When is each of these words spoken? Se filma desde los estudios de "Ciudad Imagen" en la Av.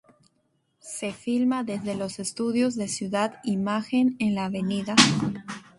Se 0.79 1.11
filma 1.13 1.63
desde 1.63 1.93
los 1.93 2.17
estudios 2.17 2.73
de 2.75 2.87
"Ciudad 2.87 3.39
Imagen" 3.43 4.15
en 4.17 4.33
la 4.33 4.45
Av. 4.45 4.53